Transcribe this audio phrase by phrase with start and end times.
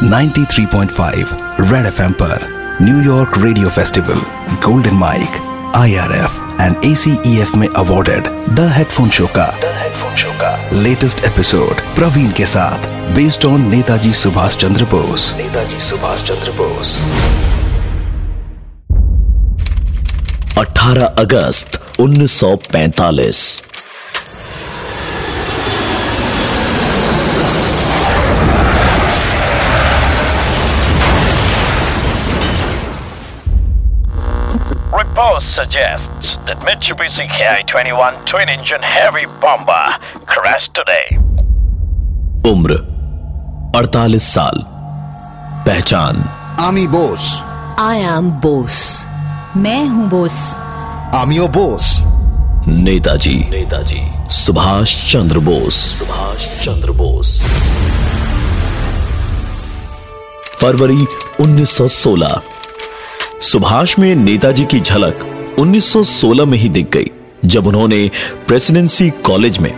[0.00, 1.32] 93.5
[1.70, 2.44] red FM पर
[2.82, 4.20] New York radio festival
[4.64, 5.32] golden mic
[5.76, 11.82] IRF and ACEF में awarded the headphone show का the headphone show का latest episode
[11.94, 16.96] Praveen के साथ based on Netaji Subhash Chandra Bose. Netaji Subhash Chandra Bose.
[20.58, 23.44] 18 अगस्त 1945
[35.20, 39.86] Most suggests that Mitsubishi Ki-21 twin-engine heavy bomber
[40.26, 41.06] crashed today.
[42.50, 42.76] उम्र
[43.76, 44.62] 48 साल
[45.66, 46.22] पहचान
[46.66, 47.32] आमी बोस
[47.80, 48.78] आई एम बोस
[49.64, 50.38] मैं हूँ बोस
[51.20, 51.90] आमियो बोस
[52.68, 54.00] नेताजी नेताजी
[54.36, 57.38] सुभाष चंद्र बोस सुभाष चंद्र बोस
[60.62, 60.98] फरवरी
[61.40, 62.16] 1916 सौ
[63.42, 65.20] सुभाष में नेताजी की झलक
[65.58, 67.10] 1916 में ही दिख गई,
[67.44, 68.10] जब उन्होंने
[68.46, 69.70] प्रेसिडेंसी कॉलेज में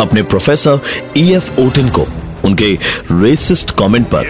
[0.00, 0.80] अपने प्रोफेसर
[1.16, 2.06] ई एफ़ ओटिन को
[2.44, 2.72] उनके
[3.12, 4.26] रेसिस्ट कमेंट पर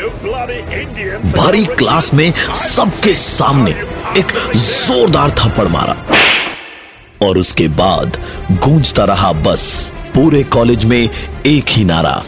[1.37, 3.71] भारी क्लास में सबके सामने
[4.19, 5.97] एक जोरदार थप्पड़ मारा
[7.23, 8.19] और उसके बाद
[8.53, 11.09] गूंजता रहा बस, पूरे कॉलेज में
[11.47, 12.23] एक ही नारा।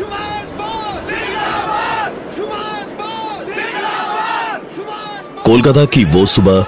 [5.45, 6.67] कोलकाता की वो सुबह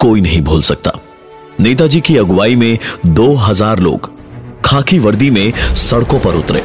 [0.00, 0.90] कोई नहीं भूल सकता।
[1.60, 4.10] नेताजी की अगुवाई में 2000 लोग
[4.64, 6.62] खाकी वर्दी में सड़कों पर उतरे।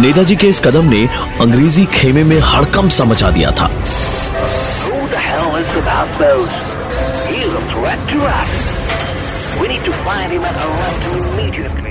[0.00, 1.06] नेताजी के इस कदम ने
[1.40, 3.70] अंग्रेज़ी खेमे में हड़कम सा मचा दिया था.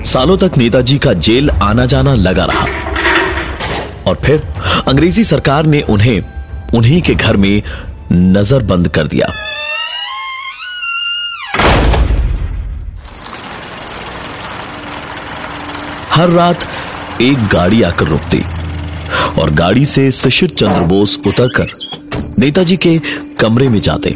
[0.04, 2.89] सालों तक नेताजी का जेल आना जाना लगा रहा।
[4.10, 4.42] और फिर
[4.88, 6.20] अंग्रेज़ी सरकार ने उन्हें,
[6.74, 7.62] उन्हीं के घर में
[8.12, 9.28] नज़र बंद कर दिया।
[16.14, 16.66] हर रात
[17.22, 18.42] एक गाड़ी आकर रुकती
[19.42, 21.78] और गाड़ी से शिशिर चंद्र बोस उतरकर
[22.40, 22.98] नेताजी के
[23.40, 24.10] कमरे में जाते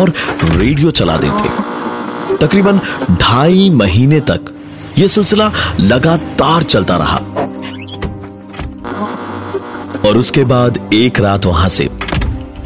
[0.00, 0.12] और
[0.52, 2.80] रेडियो चला देते। तकरीबन
[3.20, 4.52] ढाई महीने तक
[4.98, 5.50] यह सिलसिला
[5.80, 7.18] लगातार चलता रहा।
[10.06, 11.88] और उसके बाद एक रात वहाँ से।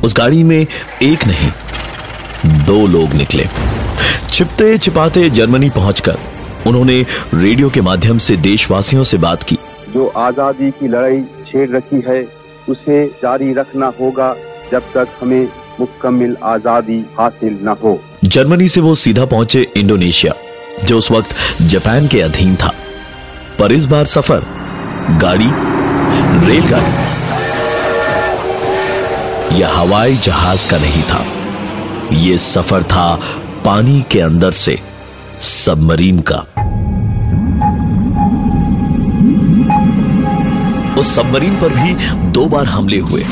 [0.04, 0.60] उस गाड़ी में
[1.02, 1.50] एक नहीं
[2.66, 3.44] दो लोग निकले।
[4.30, 6.18] छिपते छिपाते जर्मनी पहुंचकर
[6.66, 7.00] उन्होंने
[7.34, 9.58] रेडियो के माध्यम से देशवासियों से बात की।
[9.94, 12.22] जो आज़ादी की लड़ाई छेड़ रखी है
[12.68, 14.34] उसे जारी रखना होगा
[14.72, 15.48] जब तक हमें
[15.80, 20.34] मुकम्मल आज़ादी हासिल न हो। जर्मनी से वो सीधा पहुँचे इंडोनेशिया
[20.84, 22.72] जो उस वक्त जापान के अधीन था।
[23.58, 24.46] पर इस बार सफ़र
[25.22, 25.50] गाड़ी
[26.46, 27.09] रेलगाड़ी
[29.52, 31.24] या हवाई जहाज़ का नहीं था।
[32.12, 33.20] यह सफ़र था
[33.64, 34.78] पानी के अंदर से,
[35.40, 36.38] सबमरीन का।
[41.00, 41.94] उस सबमरीन पर भी
[42.30, 43.24] दो बार हमले हुए।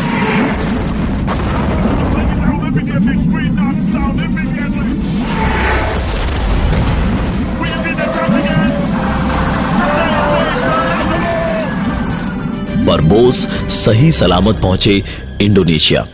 [12.87, 16.07] पर बोस सही सलामत पहुँचे इंडोनेशिया।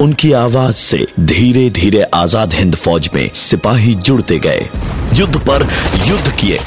[0.00, 4.68] उनकी आवाज़ से धीरे धीरे आज़ाद हिंद फौज में सिपाही जुड़ते गए।
[5.14, 5.68] युद्ध पर
[6.06, 6.58] युद्ध किए।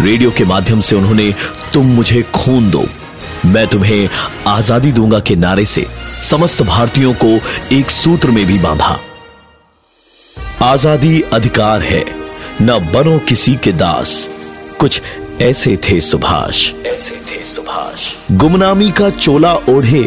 [0.00, 1.34] रेडियो के माध्यम से उन्होंने,
[1.72, 2.84] तुम मुझे खून दो।
[3.46, 4.08] मैं तुम्हें
[4.46, 5.86] आज़ादी दूँगा के नारे से
[6.22, 7.38] समस्त भारतीयों को
[7.72, 8.98] एक सूत्र में भी बांधा।
[10.62, 12.04] आज़ादी अधिकार है।
[12.62, 14.28] न बनो किसी के दास।
[14.80, 15.00] कुछ
[15.40, 20.02] ऐसे थे सुभाष। ऐसे थे सुभाष। गुमनामी का चोला ओढ़े।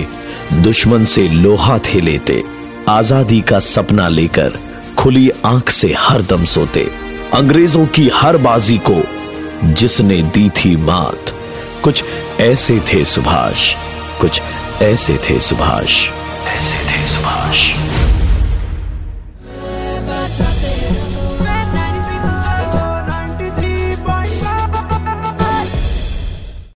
[0.53, 2.43] दुश्मन से लोहा थे लेते
[2.89, 4.53] आज़ादी का सपना लेकर
[4.97, 6.87] खुली आँख से हर दम सोते।
[7.33, 9.01] अंग्रेज़ों की हर बाजी को
[9.73, 11.33] जिसने दी थी मात।
[11.83, 12.03] कुछ
[12.39, 13.73] ऐसे थे सुभाष,
[14.21, 14.41] कुछ
[14.81, 16.05] ऐसे थे सुभाष।
[16.47, 18.06] ऐसे थे सुभाष।